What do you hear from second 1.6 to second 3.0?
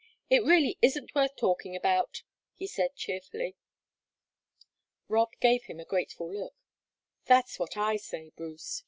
about," he said,